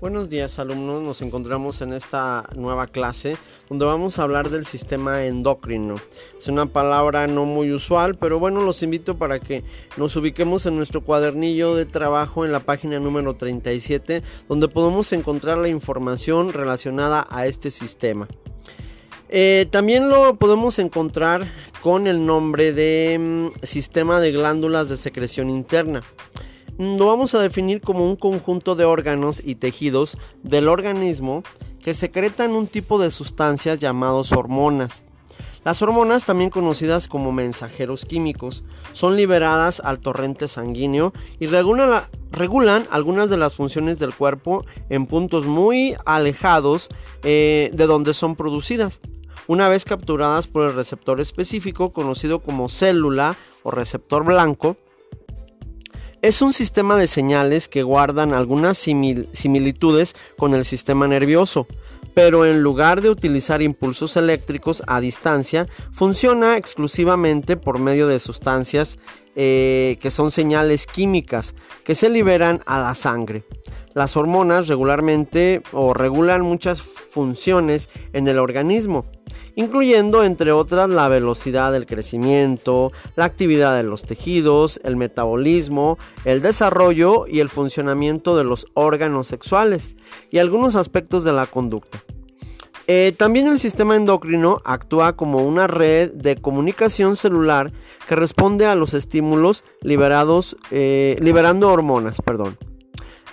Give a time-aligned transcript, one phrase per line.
[0.00, 3.36] Buenos días alumnos, nos encontramos en esta nueva clase
[3.68, 5.96] donde vamos a hablar del sistema endocrino.
[6.38, 9.64] Es una palabra no muy usual, pero bueno, los invito para que
[9.96, 15.58] nos ubiquemos en nuestro cuadernillo de trabajo en la página número 37, donde podemos encontrar
[15.58, 18.28] la información relacionada a este sistema.
[19.28, 21.48] Eh, también lo podemos encontrar
[21.82, 26.04] con el nombre de mm, sistema de glándulas de secreción interna
[26.78, 31.42] lo vamos a definir como un conjunto de órganos y tejidos del organismo
[31.82, 35.04] que secretan un tipo de sustancias llamados hormonas.
[35.64, 43.28] Las hormonas, también conocidas como mensajeros químicos, son liberadas al torrente sanguíneo y regulan, algunas
[43.28, 46.88] de las funciones del cuerpo en puntos muy alejados
[47.22, 49.00] eh, de donde son producidas.
[49.46, 54.76] Una vez capturadas por el receptor específico conocido como célula o receptor blanco,
[56.22, 61.66] es un sistema de señales que guardan algunas similitudes con el sistema nervioso,
[62.14, 68.98] pero en lugar de utilizar impulsos eléctricos a distancia, funciona exclusivamente por medio de sustancias
[69.36, 73.44] eh, que son señales químicas que se liberan a la sangre.
[73.94, 79.06] Las hormonas regularmente o regulan muchas funciones en el organismo
[79.58, 86.40] incluyendo entre otras la velocidad del crecimiento, la actividad de los tejidos, el metabolismo, el
[86.40, 89.96] desarrollo y el funcionamiento de los órganos sexuales
[90.30, 92.04] y algunos aspectos de la conducta.
[92.86, 97.72] Eh, también el sistema endocrino actúa como una red de comunicación celular
[98.06, 102.22] que responde a los estímulos liberados, eh, liberando hormonas.
[102.22, 102.56] Perdón.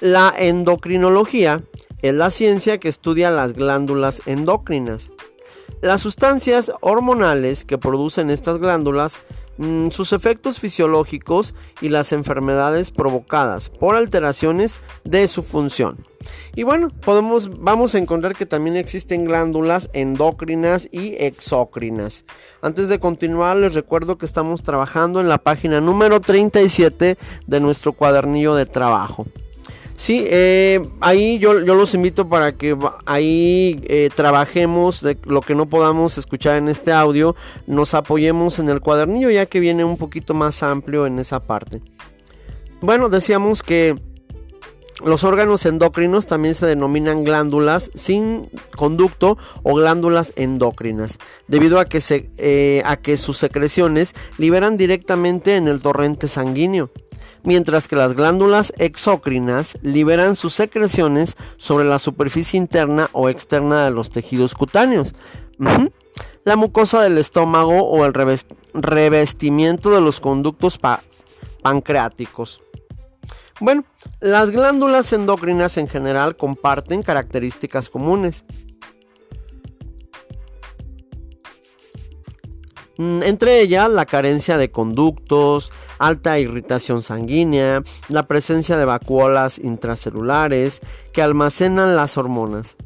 [0.00, 1.62] La endocrinología
[2.00, 5.12] es la ciencia que estudia las glándulas endocrinas.
[5.84, 9.20] Las sustancias hormonales que producen estas glándulas,
[9.58, 15.98] mm, sus efectos fisiológicos y las enfermedades provocadas por alteraciones de su función.
[16.56, 22.24] Y bueno, podemos, vamos a encontrar que también existen glándulas endocrinas y exócrinas.
[22.62, 27.92] Antes de continuar, les recuerdo que estamos trabajando en la página número 37 de nuestro
[27.92, 29.26] cuadernillo de trabajo.
[29.96, 35.66] Sí, eh, ahí yo, los invito para que ahí eh, trabajemos de lo que no
[35.66, 40.34] podamos escuchar en este audio, nos apoyemos en el cuadernillo ya que viene un poquito
[40.34, 41.80] más amplio en esa parte.
[42.80, 43.96] Bueno, decíamos que
[45.04, 52.00] los órganos endocrinos también se denominan glándulas sin conducto o glándulas endócrinas, debido a que,
[52.00, 56.90] se, eh, a que sus secreciones liberan directamente en el torrente sanguíneo
[57.44, 63.90] mientras que las glándulas exócrinas liberan sus secreciones sobre la superficie interna o externa de
[63.90, 65.14] los tejidos cutáneos.
[66.44, 68.12] La mucosa del estómago o el
[68.74, 70.78] revestimiento de los conductos
[71.62, 72.60] pancreáticos.
[73.60, 73.84] Bueno,
[74.20, 78.44] las glándulas endocrinas en general comparten características comunes.
[82.98, 90.80] Entre ellas la carencia de conductos, alta irritación sanguínea, la presencia de vacuolas intracelulares
[91.12, 92.76] que almacenan las hormonas.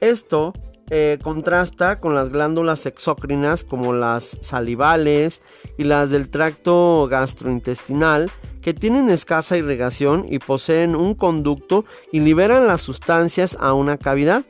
[0.00, 0.52] Esto
[0.90, 5.40] eh, contrasta con las glándulas exócrinas como las salivales
[5.78, 12.66] y las del tracto gastrointestinal que tienen escasa irrigación y poseen un conducto y liberan
[12.66, 14.44] las sustancias a una cavidad.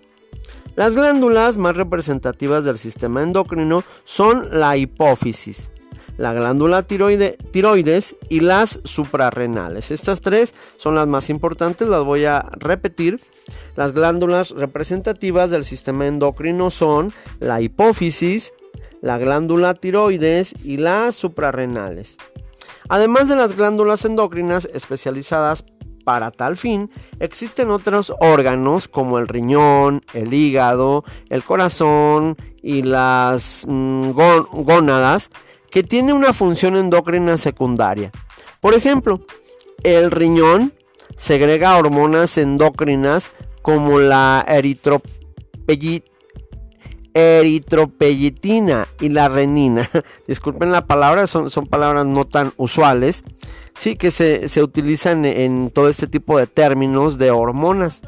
[0.77, 5.71] Las glándulas más representativas del sistema endocrino son la hipófisis,
[6.17, 9.93] la glándula tiroides y las suprarrenales.
[9.93, 13.21] Estas tres son las más importantes, las voy a repetir.
[13.77, 18.53] Las glándulas representativas del sistema endocrino son la hipófisis,
[19.01, 22.17] la glándula tiroides y las suprarrenales.
[22.89, 25.65] Además de las glándulas endocrinas especializadas
[26.05, 33.65] para tal fin, existen otros órganos como el riñón, el hígado, el corazón y las
[33.67, 35.31] mm, gónadas
[35.71, 38.13] que tienen una función endocrina secundaria.
[38.61, 39.21] Por ejemplo,
[39.83, 40.73] el riñón
[41.17, 46.14] segrega hormonas endocrinas como la eritropellitina
[47.15, 49.89] eritropellitina y la renina.
[50.29, 53.25] Disculpen la palabra, son, son palabras no tan usuales.
[53.75, 58.03] Sí, que se, utilizan en todo este tipo de términos de hormonas.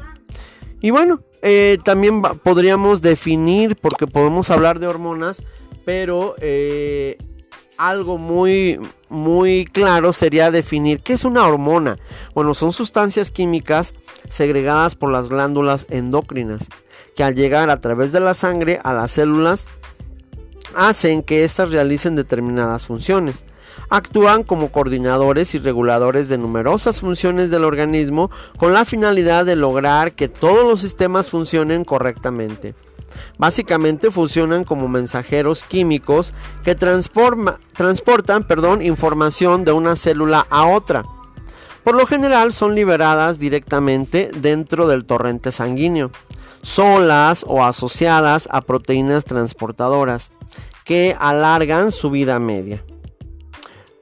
[0.81, 5.43] Y bueno, eh, también podríamos definir, porque podemos hablar de hormonas,
[5.83, 7.17] pero eh,
[7.77, 8.79] algo muy,
[9.09, 11.97] muy claro sería definir qué es una hormona.
[12.33, 13.93] Bueno, son sustancias químicas
[14.27, 16.69] segregadas por las glándulas endocrinas
[17.15, 19.67] que al llegar a través de la sangre a las células
[20.75, 23.45] hacen que éstas realicen determinadas funciones.
[23.89, 30.13] actúan como coordinadores y reguladores de numerosas funciones del organismo con la finalidad de lograr
[30.13, 32.75] que todos los sistemas funcionen correctamente.
[33.37, 36.33] Básicamente funcionan como mensajeros químicos
[36.63, 41.03] que transportan perdón, información de una célula a otra.
[41.83, 46.11] Por lo general son liberadas directamente dentro del torrente sanguíneo,
[46.61, 50.31] solas o asociadas a proteínas transportadoras
[50.83, 52.83] que alargan su vida media.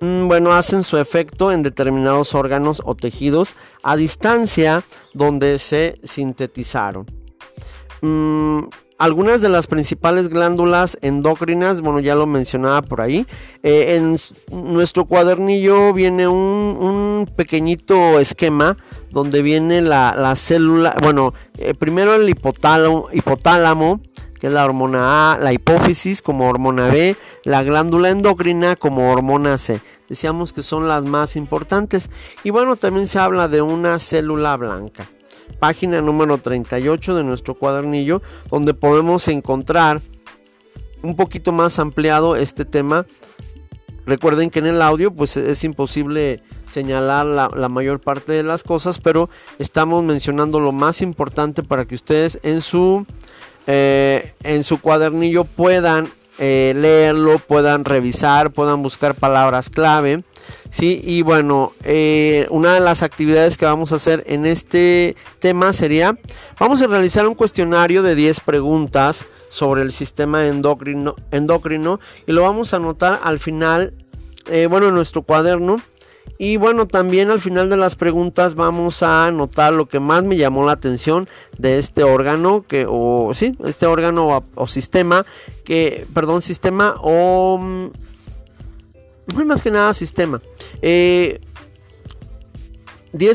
[0.02, 7.06] Mm, bueno, hacen su efecto en determinados órganos o tejidos a distancia donde se sintetizaron.
[8.98, 13.26] Algunas de las principales glándulas endocrinas, bueno, ya lo mencionaba por ahí.
[13.62, 14.16] Eh, en
[14.50, 18.78] nuestro cuadernillo viene un, pequeñito esquema
[19.10, 24.00] donde viene la, célula, bueno, eh, primero el hipotálamo, hipotálamo,
[24.40, 29.58] que es la hormona A, la hipófisis como hormona B, la glándula endocrina como hormona
[29.58, 29.82] C.
[30.08, 32.10] Decíamos que son las más importantes.
[32.46, 35.10] Y bueno, también se habla de una célula blanca
[35.60, 40.02] página número 38 de nuestro cuadernillo, donde podemos encontrar
[41.02, 43.06] un poquito más ampliado este tema.
[44.06, 49.00] Recuerden que en el audio pues es imposible señalar la, mayor parte de las cosas,
[49.00, 53.06] pero estamos mencionando lo más importante para que ustedes en su,
[53.66, 60.24] eh, en su cuadernillo puedan eh, leerlo, puedan revisar, puedan buscar palabras clave
[60.70, 65.74] Sí, y bueno, eh, una de las actividades que vamos a hacer en este tema
[65.74, 66.18] sería,
[66.60, 72.42] vamos a realizar un cuestionario de 10 preguntas sobre el sistema endocrino, endocrino y lo
[72.42, 73.94] vamos a anotar al final,
[74.48, 75.78] eh, bueno, en nuestro cuaderno.
[76.38, 80.36] Y bueno, también al final de las preguntas vamos a anotar lo que más me
[80.36, 85.26] llamó la atención de este órgano, que, o sí, este órgano o, o sistema,
[85.64, 87.88] que, perdón, sistema o mm,
[89.46, 90.42] más que nada sistema.
[90.82, 91.42] 10 eh,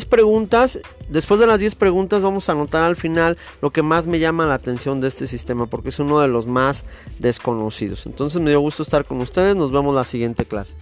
[0.09, 0.81] preguntas.
[1.09, 4.47] Después de las 10 preguntas vamos a anotar al final lo que más me llama
[4.47, 6.85] la atención de este sistema porque es uno de los más
[7.19, 8.07] desconocidos.
[8.07, 9.57] Entonces me dio gusto estar con ustedes.
[9.57, 10.77] Nos vemos la siguiente clase.